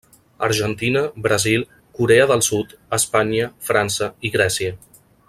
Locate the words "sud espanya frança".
2.49-4.09